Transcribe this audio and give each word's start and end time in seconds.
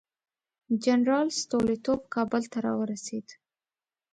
جنرال 0.83 1.27
ستولیتوف 1.41 1.99
کابل 2.13 2.43
ته 2.51 2.57
راورسېد. 2.65 3.27